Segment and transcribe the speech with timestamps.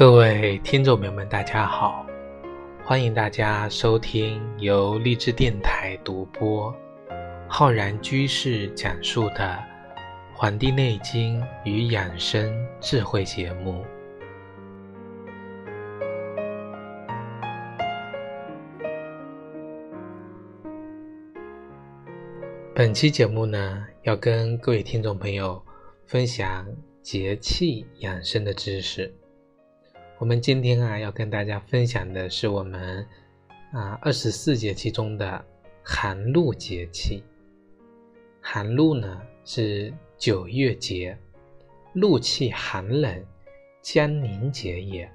[0.00, 2.06] 各位听众朋友们，大家好！
[2.82, 6.74] 欢迎大家收听由励志电台独播、
[7.46, 9.34] 浩然居士讲述的
[10.34, 12.50] 《黄帝内经与养生
[12.80, 13.84] 智慧》节目。
[22.74, 25.62] 本期节目呢，要跟各位听众朋友
[26.06, 26.66] 分享
[27.02, 29.14] 节气养生的知识。
[30.20, 33.06] 我们今天啊，要跟大家分享的是我们
[33.72, 35.42] 啊二十四节气中的
[35.82, 37.24] 寒露节气。
[38.38, 41.16] 寒露呢是九月节，
[41.94, 43.24] 露气寒冷，
[43.80, 45.10] 将凝结也。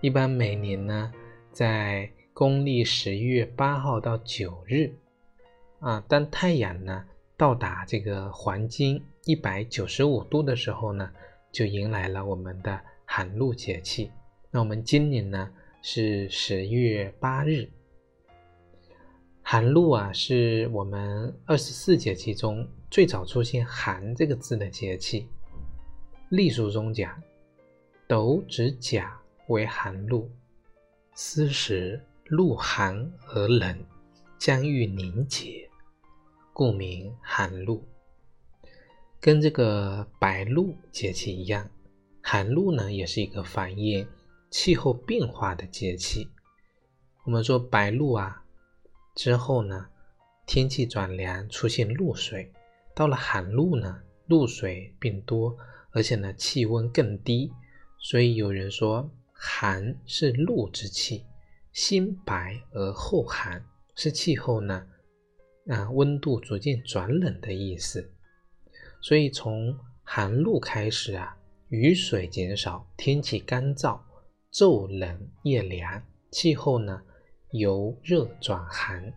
[0.00, 1.12] 一般每年呢，
[1.52, 4.92] 在公历十月八号到九日
[5.78, 7.04] 啊，当太阳呢
[7.36, 11.08] 到达这个黄金一百九十五度的时候呢，
[11.52, 12.80] 就迎来了我们的。
[13.08, 14.10] 寒露节气，
[14.50, 15.50] 那我们今年呢
[15.82, 17.68] 是十月八日。
[19.42, 25.28] 寒露啊，是我们二十四节气中最早出现“寒”这个字的节气。
[26.30, 27.22] 历书中讲
[28.08, 29.16] ：“斗指甲
[29.46, 30.28] 为寒露，
[31.14, 33.78] 斯时露寒而冷，
[34.36, 35.70] 将欲凝结，
[36.52, 37.84] 故名寒露。”
[39.20, 41.68] 跟这个白露节气一样。
[42.20, 44.04] 寒露呢，也是一个反映
[44.58, 46.30] 气候变化的节气。
[47.24, 48.42] 我们说白露啊，
[49.14, 49.88] 之后呢，
[50.46, 52.50] 天气转凉，出现露水。
[52.94, 55.54] 到了寒露呢，露水变多，
[55.90, 57.52] 而且呢，气温更低。
[57.98, 61.26] 所以有人说，寒是露之气，
[61.74, 63.62] 先白而后寒，
[63.94, 64.86] 是气候呢，
[65.66, 68.10] 啊，温度逐渐转冷的意思。
[69.02, 71.36] 所以从寒露开始啊。
[71.68, 74.00] 雨水减少，天气干燥，
[74.52, 77.02] 昼冷夜凉，气候呢
[77.50, 79.12] 由热转寒。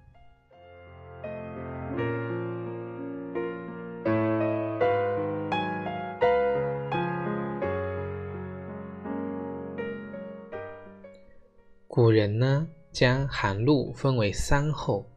[11.88, 15.10] 古人呢将寒露分为三候，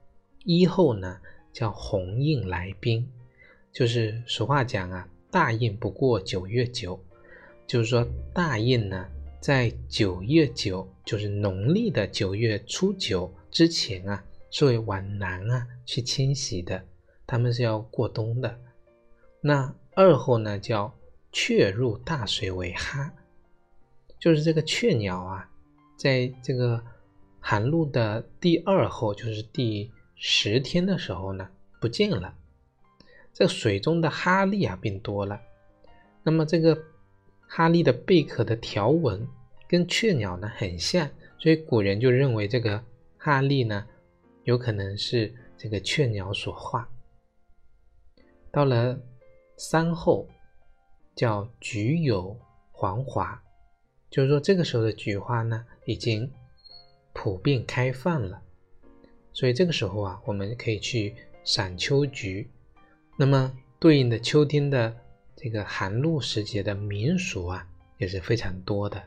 [0.44, 1.21] 一候呢
[1.53, 3.09] 叫鸿运来宾，
[3.73, 7.03] 就是俗话讲啊，大运不过九月九。
[7.65, 9.09] 就是说，大雁呢，
[9.42, 16.80] 在九月九，就是农历的九月初九之前啊，是会往南啊去迁徙的，
[17.26, 18.56] 他们是要过冬的。
[19.41, 20.94] 那二后呢，叫
[21.32, 23.12] 雀入大水为哈，
[24.20, 25.50] 就是这个雀鸟啊，
[25.97, 26.81] 在这个
[27.41, 31.48] 寒露的第二后，就是第十天的时候呢，
[31.81, 32.32] 不见了，
[33.32, 35.41] 这水中的哈利啊变多了，
[36.22, 36.81] 那么这个。
[37.54, 39.28] 哈利的贝壳的条纹
[39.68, 41.06] 跟雀鸟呢很像，
[41.38, 42.82] 所以古人就认为这个
[43.18, 43.86] 哈利呢
[44.44, 46.88] 有可能是这个雀鸟所画。
[48.50, 48.98] 到了
[49.58, 50.26] 三后，
[51.14, 52.34] 叫菊有
[52.70, 53.42] 黄华，
[54.08, 56.32] 就是说这个时候的菊花呢已经
[57.12, 58.42] 普遍开放了，
[59.34, 61.14] 所以这个时候啊，我们可以去
[61.44, 62.50] 赏秋菊。
[63.19, 65.01] 那么对应的秋天的。
[65.34, 67.66] 这个寒露时节的民俗啊，
[67.98, 69.03] 也是非常多的。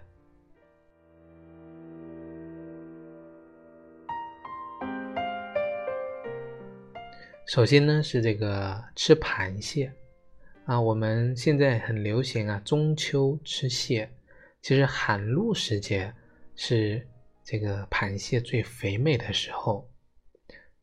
[7.48, 9.94] 首先呢，是这个吃螃蟹
[10.66, 14.10] 啊，我们现在很流行啊，中秋吃蟹。
[14.62, 16.12] 其实寒露时节
[16.56, 17.08] 是
[17.44, 19.88] 这个螃蟹最肥美的时候，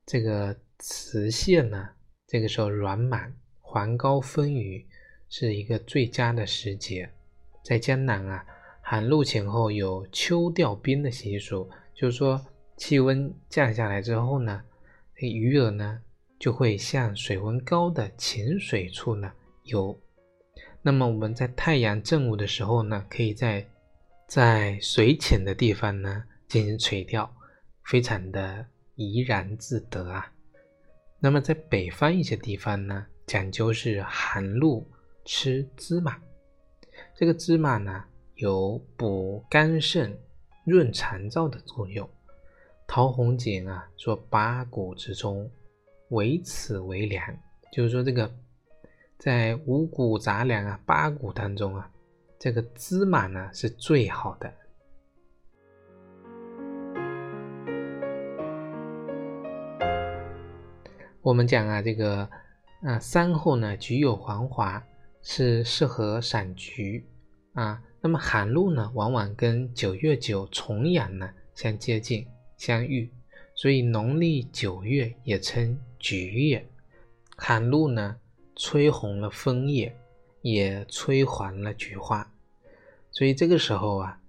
[0.06, 1.90] 这个雌蟹呢，
[2.28, 4.86] 这个时候软满，黄膏丰腴。
[5.34, 7.08] 是一个最佳的时节，
[7.64, 8.44] 在江南啊，
[8.82, 12.38] 寒露前后有秋钓冰的习俗，就是说
[12.76, 14.62] 气温降下来之后呢，
[15.16, 16.02] 鱼儿呢
[16.38, 19.32] 就会向水温高的浅水处呢
[19.64, 19.98] 游。
[20.82, 23.66] 那么我们在太阳正午的时候呢，可以在
[24.28, 27.34] 在水浅的地方呢进行垂钓，
[27.86, 30.30] 非常的怡然自得啊。
[31.20, 34.86] 那么在北方一些地方呢，讲究是寒露。
[35.24, 36.16] 吃芝麻，
[37.14, 38.04] 这个芝麻呢
[38.34, 40.18] 有补肝肾、
[40.64, 42.08] 润肠燥的作用。
[42.86, 45.50] 陶弘景啊说：“八谷之中，
[46.08, 47.24] 唯此为良。”
[47.72, 48.30] 就是说，这个
[49.16, 51.90] 在五谷杂粮啊、八谷当中啊，
[52.38, 54.52] 这个芝麻呢是最好的。
[61.22, 62.28] 我们讲啊，这个
[62.82, 64.82] 啊，三后呢，菊有黄华。
[65.22, 67.06] 是适合赏菊
[67.54, 72.26] 啊，那么寒露呢，往往跟九月九重阳呢相接近
[72.56, 73.10] 相遇，
[73.54, 76.66] 所以农历九月也称菊月。
[77.36, 78.16] 寒露呢，
[78.56, 79.96] 吹红了枫叶，
[80.42, 82.30] 也吹黄了菊花，
[83.10, 84.20] 所以这个时候啊，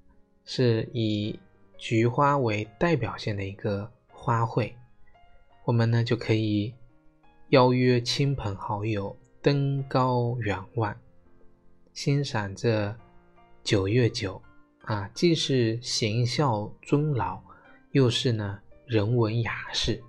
[0.46, 1.40] 是以
[1.78, 4.74] 菊花为代表性的一个花卉，
[5.66, 6.74] 我们呢就可以
[7.50, 10.96] 邀约亲朋好友登高远望，
[11.92, 12.96] 欣赏这。
[13.62, 14.42] 九月九
[14.84, 17.42] 啊，既是行孝尊老，
[17.92, 20.02] 又是呢人文雅士。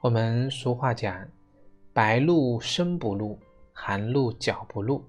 [0.00, 1.24] 我们俗话讲
[1.94, 3.38] ：“白露身不露，
[3.72, 5.04] 寒露脚不露。”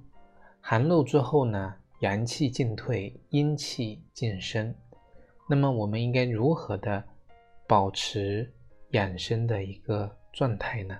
[0.61, 4.73] 寒露之后呢，阳气进退，阴气进升。
[5.47, 7.03] 那么我们应该如何的
[7.67, 8.51] 保持
[8.93, 10.97] 养生的一个状态呢？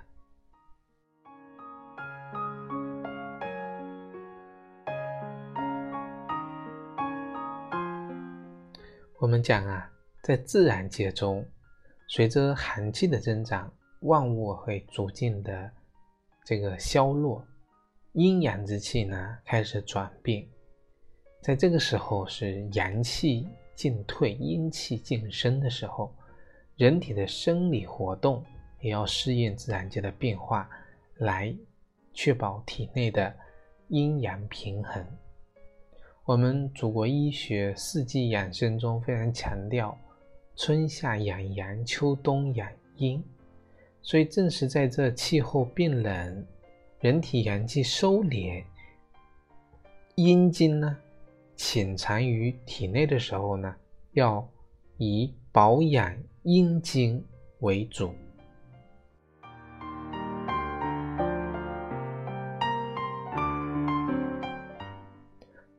[9.18, 9.90] 我们讲啊，
[10.22, 11.44] 在自然界中，
[12.06, 13.68] 随着寒气的增长，
[14.02, 15.68] 万物会逐渐的
[16.44, 17.44] 这个消落，
[18.12, 20.46] 阴阳之气呢开始转变，
[21.42, 23.46] 在这个时候是阳气。
[23.74, 26.14] 进退阴气晋升的时候，
[26.76, 28.44] 人体的生理活动
[28.80, 30.68] 也要适应自然界的变化，
[31.16, 31.52] 来
[32.12, 33.34] 确保体内的
[33.88, 35.04] 阴阳平衡。
[36.26, 39.98] 我们祖国医学四季养生中非常强调
[40.54, 43.24] 春夏养阳，秋冬养阴，
[44.02, 46.46] 所以正是在这气候变冷、
[47.00, 48.62] 人体阳气收敛、
[50.14, 50.96] 阴经呢？
[51.64, 53.72] 潜藏于体内的时候呢，
[54.14, 54.46] 要
[54.96, 56.12] 以保养
[56.42, 57.24] 阴经
[57.60, 58.12] 为主。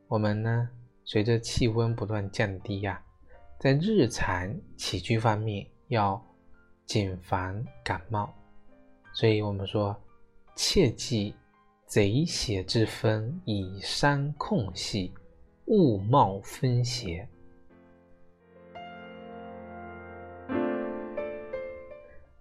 [0.08, 0.70] 我们呢，
[1.04, 2.98] 随着气温不断降低呀，
[3.60, 6.18] 在日常起居方面要
[6.86, 8.32] 谨防感冒。
[9.12, 9.94] 所以我们说，
[10.56, 11.34] 切忌
[11.84, 15.12] 贼血之风以伤空隙。
[15.66, 17.26] 物貌分邪，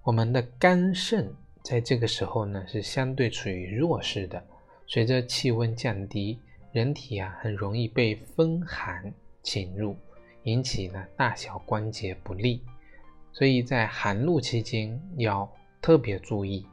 [0.04, 1.34] 我们的肝肾
[1.64, 4.44] 在这个时候呢是相对处于弱势的。
[4.88, 6.38] 随着气温降低，
[6.74, 9.12] 人体啊很容易被风寒
[9.42, 9.96] 侵入，
[10.44, 12.62] 引起呢大小关节不利。
[13.31, 15.50] 所以在寒露期间要
[15.81, 16.68] 特别注意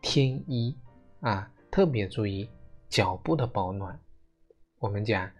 [0.00, 0.76] 添衣
[1.20, 2.50] 啊，特别注意
[2.88, 3.96] 脚部的保暖。
[4.80, 5.30] 我们讲。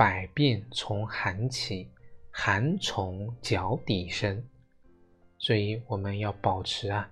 [0.00, 1.90] 百病从寒起，
[2.30, 4.42] 寒从脚底生，
[5.36, 7.06] 所以我们要保持啊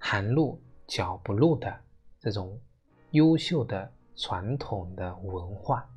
[0.00, 1.72] 寒露脚不露的
[2.18, 2.60] 这种
[3.12, 5.88] 优秀的传统的文化。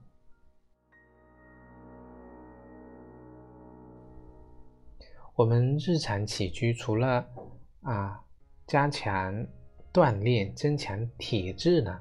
[5.34, 7.28] 我们日常起居除了
[7.82, 8.24] 啊
[8.68, 9.44] 加强
[9.92, 12.00] 锻炼、增强体质呢，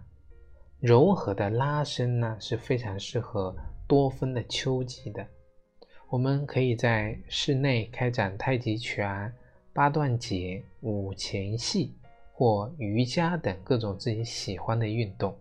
[0.79, 3.57] 柔和的拉伸呢是非常适合。
[3.91, 5.27] 多风的秋季的，
[6.09, 9.35] 我们可以在室内开展太极拳、
[9.73, 11.93] 八段锦、五禽戏
[12.33, 15.37] 或瑜伽等各种自己喜欢的运动。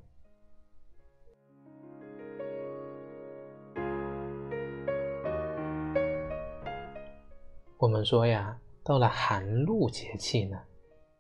[7.78, 10.60] 我们说呀，到了寒露节气呢，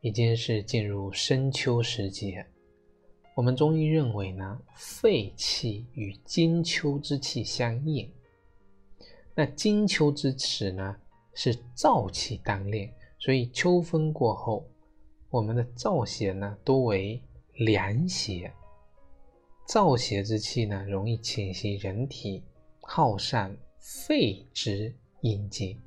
[0.02, 2.44] 已经是进入深秋时节。
[3.40, 8.12] 我们中医认为呢，肺气与金秋之气相应。
[9.34, 10.98] 那金秋之时呢，
[11.34, 14.68] 是燥气当令，所以秋风过后，
[15.30, 18.52] 我们的燥邪呢多为凉邪。
[19.70, 22.44] 燥邪之气呢，容易侵袭人体，
[22.82, 25.82] 耗散肺之阴经，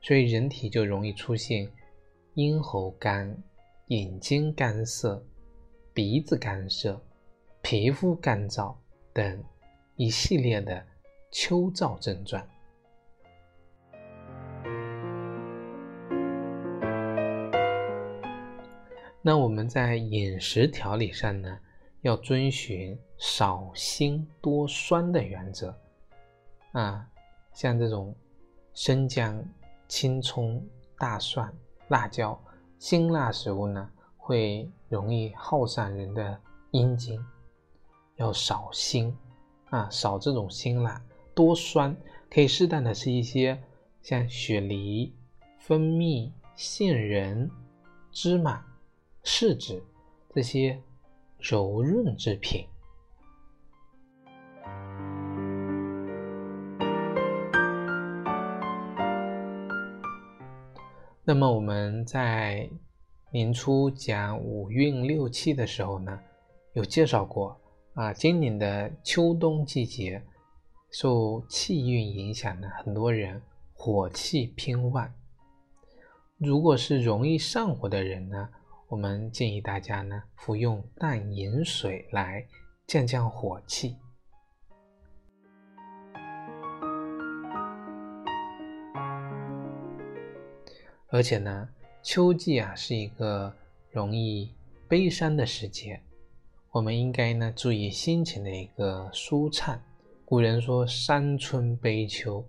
[0.00, 1.68] 所以人体就容易出现
[2.34, 3.36] 咽喉干、
[3.88, 5.20] 眼睛干涩。
[5.94, 7.00] 鼻子干涩、
[7.62, 8.74] 皮肤干燥
[9.12, 9.44] 等
[9.94, 10.84] 一系列的
[11.30, 12.44] 秋燥症状。
[19.22, 21.56] 那我们在饮食调理上呢，
[22.00, 25.72] 要遵循少辛多酸的原则
[26.72, 27.08] 啊，
[27.52, 28.12] 像这种
[28.72, 29.40] 生姜、
[29.86, 30.60] 青葱、
[30.98, 31.54] 大蒜、
[31.86, 32.36] 辣椒、
[32.80, 33.88] 辛辣食物呢。
[34.26, 36.40] 会容易耗散人的
[36.70, 37.22] 阴经，
[38.16, 39.14] 要少辛
[39.68, 40.98] 啊，少这种辛辣，
[41.34, 41.94] 多酸，
[42.30, 43.62] 可以适当的吃一些
[44.00, 45.14] 像雪梨、
[45.58, 47.50] 蜂蜜、杏仁、
[48.12, 48.64] 芝麻、
[49.24, 49.84] 柿子
[50.32, 50.82] 这些
[51.38, 52.66] 柔润之品。
[61.26, 62.70] 那么我们在
[63.34, 66.20] 年初讲五运六气的时候呢，
[66.74, 67.60] 有介绍过
[67.94, 70.22] 啊，今年的秋冬季节
[70.92, 75.12] 受气运影响呢，很多人火气偏旺。
[76.38, 78.48] 如果是容易上火的人呢，
[78.86, 82.46] 我们建议大家呢服用淡盐水来
[82.86, 83.96] 降降火气。
[91.08, 91.68] 而且呢，
[92.04, 93.50] 秋季啊是一个
[93.90, 94.50] 容易
[94.86, 95.98] 悲伤的时节，
[96.70, 99.80] 我们应该呢注意心情的一个舒畅。
[100.26, 102.44] 古人说“伤春悲秋”，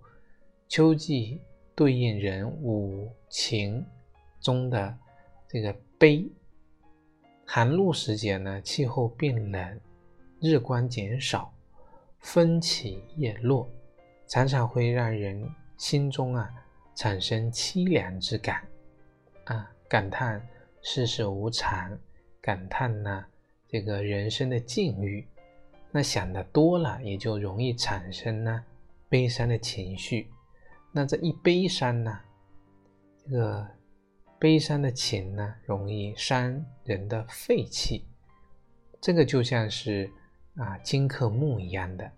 [0.68, 1.40] 秋季
[1.74, 3.82] 对应人五情
[4.42, 4.94] 中的
[5.48, 6.28] 这个悲。
[7.46, 9.80] 寒露时节呢，气候变冷，
[10.38, 11.50] 日光减少，
[12.20, 13.66] 风起叶落，
[14.26, 15.48] 常常会让人
[15.78, 16.50] 心中啊。
[16.94, 18.66] 产生凄凉之感，
[19.46, 20.40] 啊，感叹
[20.82, 21.98] 世事无常，
[22.40, 23.24] 感叹呢
[23.68, 25.26] 这个人生的境遇，
[25.90, 28.64] 那想的多了，也就容易产生呢
[29.08, 30.30] 悲伤的情绪。
[30.92, 32.20] 那这一悲伤呢，
[33.24, 33.66] 这个
[34.38, 38.04] 悲伤的情呢，容易伤人的肺气，
[39.00, 40.10] 这个就像是
[40.56, 42.10] 啊金克木一样的。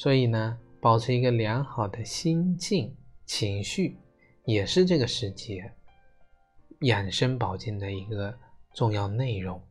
[0.00, 3.98] 所以呢，保持一个良好的心境、情绪，
[4.46, 5.70] 也是这个时节
[6.80, 8.34] 养生保健的一个
[8.72, 9.62] 重要内容。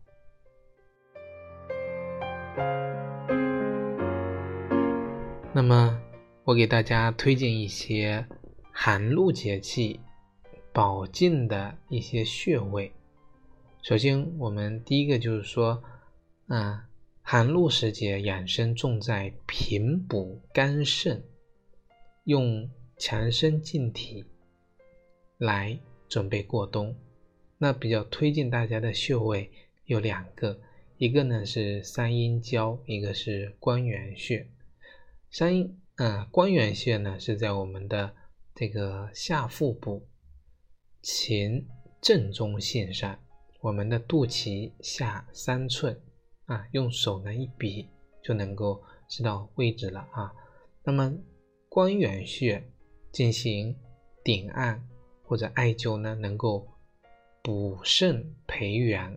[5.52, 6.00] 那么，
[6.44, 8.24] 我给大家推荐一些
[8.72, 10.00] 寒露节气
[10.72, 12.94] 保健的一些穴位。
[13.82, 15.82] 首先，我们第一个就是说，
[16.50, 16.86] 啊。
[17.32, 21.24] 寒露时节养生重在平补肝肾，
[22.24, 22.68] 用
[22.98, 24.26] 强身健体
[25.38, 26.98] 来准备过冬。
[27.60, 29.52] 那比较推荐大家的穴位
[29.86, 30.60] 有两个，
[30.98, 34.50] 一个呢是三阴交，一个是关元穴。
[35.30, 38.16] 三阴，嗯，关元穴呢是在我们的
[38.56, 40.08] 这个下腹部
[41.04, 41.64] 前
[42.02, 43.20] 正中线上，
[43.62, 46.02] 我们的肚脐下三寸。
[46.50, 47.88] 啊，用手呢一比
[48.24, 50.34] 就能够知道位置了啊。
[50.84, 51.16] 那么
[51.70, 52.68] 关元穴
[53.12, 53.78] 进行
[54.24, 54.84] 点按
[55.24, 56.68] 或者艾灸呢，能够
[57.44, 59.16] 补肾培元、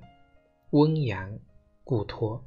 [0.73, 1.39] 温阳
[1.85, 2.45] 固脱。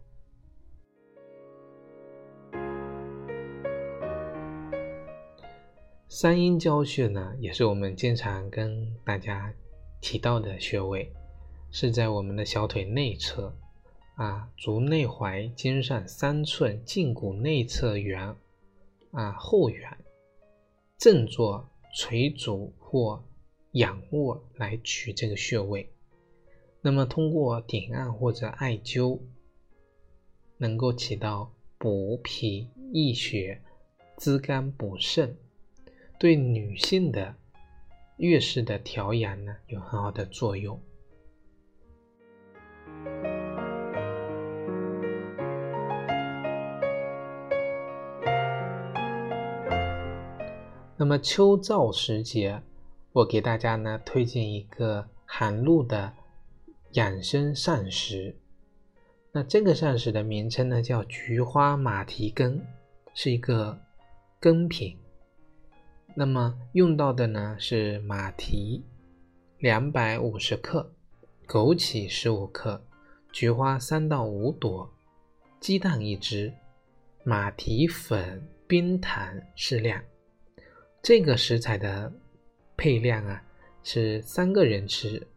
[6.08, 9.52] 三阴交穴呢，也是我们经常跟大家
[10.00, 11.12] 提到的穴位，
[11.72, 13.52] 是在我们的小腿内侧。
[14.16, 18.36] 啊，足内踝尖上三寸，胫骨内侧缘，
[19.12, 19.98] 啊后缘，
[20.98, 23.24] 正坐垂足或
[23.74, 25.92] 仰卧来取这个穴位。
[26.82, 29.20] 那么通过点按或者艾灸，
[30.58, 33.62] 能够起到补脾益血、
[34.16, 35.36] 滋肝补肾，
[36.18, 37.36] 对女性的
[38.16, 40.80] 月事的调养呢有很好的作用。
[50.98, 52.62] 那么秋燥时节，
[53.12, 56.14] 我给大家呢推荐一个寒露的
[56.92, 58.38] 养生膳食。
[59.34, 62.66] 那这个膳食的名称呢叫菊花马蹄羹，
[63.14, 63.78] 是一个
[64.40, 64.98] 羹品。
[66.14, 68.82] 那么用到的呢是马蹄
[69.60, 70.90] 两百五十克，
[71.46, 72.82] 枸杞十五克，
[73.34, 74.90] 菊花三到五朵，
[75.60, 76.54] 鸡蛋一只，
[77.26, 80.02] 马蹄粉、冰糖适量。
[81.06, 82.12] 这个食材的
[82.76, 83.44] 配量啊
[83.84, 85.28] 是三个人吃。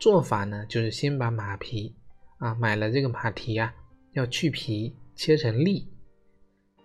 [0.00, 1.94] 做法呢就是先把马蹄
[2.38, 3.74] 啊买了这个马蹄啊
[4.12, 5.86] 要去皮切成粒，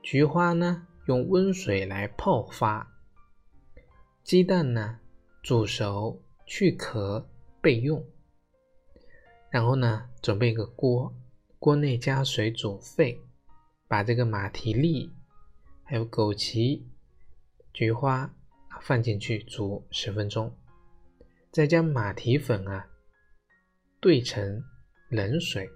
[0.04, 2.86] 菊花呢用温水来泡发，
[4.22, 5.00] 鸡蛋呢
[5.42, 7.26] 煮熟去壳
[7.62, 8.06] 备用。
[9.50, 11.16] 然后呢准备一个锅，
[11.58, 13.18] 锅内加水煮沸，
[13.88, 15.10] 把这个马蹄粒
[15.86, 16.82] 还有枸杞。
[17.74, 18.34] 菊花
[18.82, 20.54] 放进去煮十分钟，
[21.52, 22.88] 再将马蹄粉啊
[24.00, 24.64] 兑成
[25.10, 25.70] 冷水，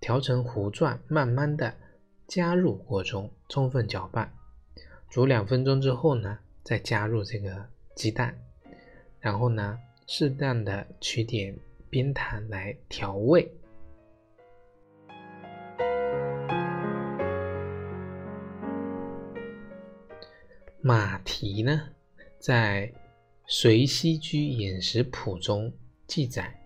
[0.00, 1.74] 调成糊状，慢慢的
[2.26, 4.32] 加入锅中，充分搅拌，
[5.08, 8.38] 煮两分钟之后呢，再加入这个鸡蛋，
[9.18, 13.50] 然后呢，适当的取点冰糖来调味。
[20.90, 21.82] 马蹄呢，
[22.40, 22.88] 在
[23.46, 25.72] 《随溪居饮食谱》中
[26.08, 26.60] 记载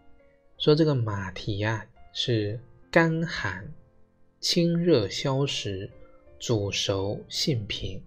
[0.56, 2.58] 说，这个马蹄呀是
[2.90, 3.70] 甘寒、
[4.40, 5.90] 清热消食、
[6.38, 8.02] 煮熟性平，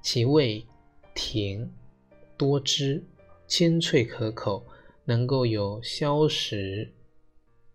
[0.00, 0.66] 其味
[1.14, 1.70] 甜
[2.38, 3.04] 多汁、
[3.46, 4.64] 清脆可口，
[5.04, 6.90] 能够有消食、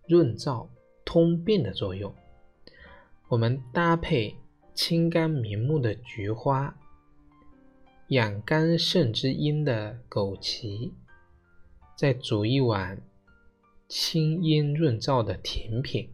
[0.07, 0.67] 润燥、
[1.05, 2.11] 通便的作用。
[3.27, 4.35] 我们搭配
[4.73, 6.75] 清甘明目的菊花。
[8.09, 10.91] 养肝肾之阴的枸杞，
[11.95, 12.99] 再煮一碗
[13.87, 16.09] 清阴润燥的甜品，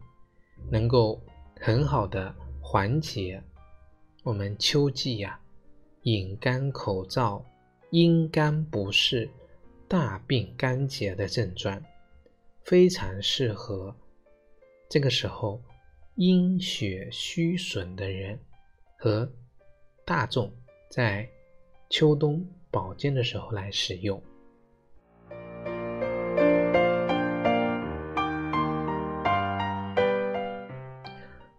[0.70, 1.18] 能够
[1.58, 3.42] 很好的缓解
[4.22, 5.40] 我们秋季呀
[6.02, 7.42] 饮干口燥、
[7.88, 9.26] 阴肝不适、
[9.88, 11.82] 大病肝结的症状，
[12.62, 13.96] 非常适合
[14.90, 15.62] 这个时候
[16.16, 18.38] 阴血虚损的人
[18.98, 19.26] 和
[20.04, 20.52] 大众
[20.90, 21.26] 在。
[21.88, 24.20] 秋冬保健的时候来使用。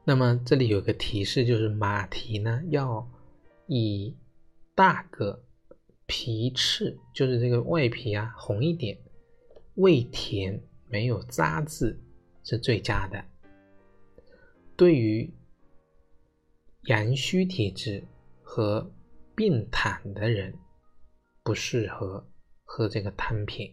[0.03, 3.09] 那么这里有个提示，就是马蹄呢要
[3.67, 4.15] 以
[4.75, 5.43] 大个、
[6.05, 8.97] 皮赤，就是这个外皮啊红一点，
[9.75, 11.99] 味甜没有渣渍
[12.43, 13.23] 是最佳的。
[14.77, 15.33] 对于
[16.83, 18.03] 阳虚体质
[18.41, 18.89] 和
[19.37, 20.57] 病痰的人
[21.43, 22.27] 不适合
[22.63, 23.71] 喝这个汤品。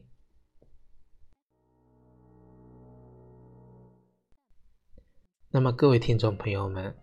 [5.50, 6.94] 那么，各位听众朋友们，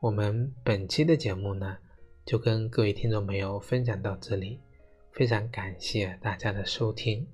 [0.00, 1.78] 我们本期的节目呢，
[2.26, 4.58] 就跟各位听众朋友分享到这里。
[5.12, 7.28] 非常感谢大家的收听。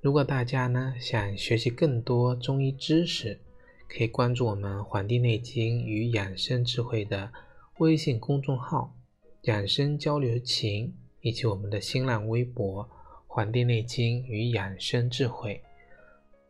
[0.00, 3.38] 如果大家呢想学习更多中医知识，
[3.86, 7.30] 可以关注我们《黄帝内经与养生智慧》的
[7.80, 8.96] 微信公众号。
[9.44, 12.84] 养生交流群以及我们的新浪微博
[13.26, 15.62] 《黄帝内经与养生智慧》。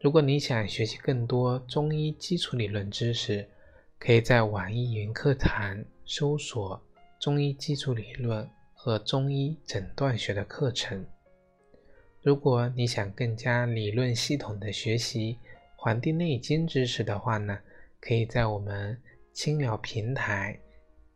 [0.00, 3.48] 如果你想学习更多中医基础理论知识，
[3.96, 6.82] 可以在网易云课堂搜索
[7.20, 11.06] “中医基础理论”和“中医诊断学”的课程。
[12.22, 15.34] 如果你想更加理论系统的学习
[15.76, 17.56] 《黄帝内经》知识的话呢，
[18.00, 19.00] 可以在我们
[19.32, 20.58] 青鸟平台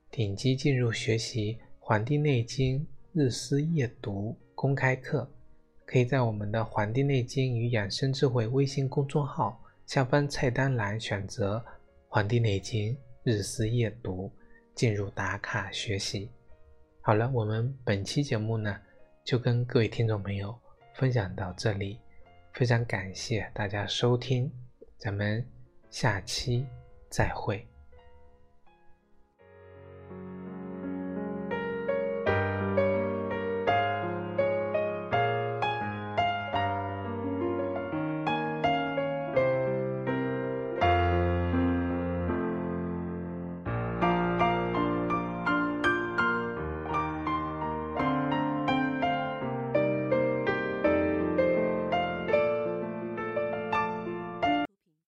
[0.09, 1.55] 点击进入学习。
[1.87, 5.31] 《黄帝内经日思夜读》公开课，
[5.85, 11.59] 可以在我们的《黄帝内经与养生智慧》微信公众号下方菜单栏选择
[12.09, 14.29] 《黄帝内经日思夜读》，
[14.75, 16.31] 进入打卡学习。
[17.03, 18.81] 好了，我们本期节目呢，
[19.23, 20.59] 就跟各位听众朋友
[20.95, 22.01] 分享到这里，
[22.55, 24.51] 非常感谢大家收听，
[24.97, 25.47] 咱们
[25.91, 26.65] 下期
[27.11, 27.74] 再会。